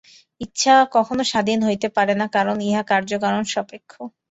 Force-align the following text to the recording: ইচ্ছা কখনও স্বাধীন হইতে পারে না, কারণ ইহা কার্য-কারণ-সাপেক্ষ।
ইচ্ছা 0.41 0.73
কখনও 0.95 1.23
স্বাধীন 1.31 1.59
হইতে 1.67 1.87
পারে 1.97 2.13
না, 2.15 2.25
কারণ 2.35 2.55
ইহা 2.67 2.83
কার্য-কারণ-সাপেক্ষ। 2.91 3.91